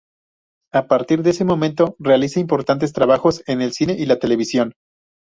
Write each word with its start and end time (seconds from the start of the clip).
A 0.73 0.87
partir 0.87 1.21
de 1.21 1.29
ese 1.29 1.45
momento 1.45 1.95
realiza 1.99 2.39
importantes 2.39 2.91
trabajos 2.91 3.43
en 3.45 3.61
el 3.61 3.71
cine 3.71 3.93
y 3.99 4.07
la 4.07 4.17
televisión. 4.17 4.73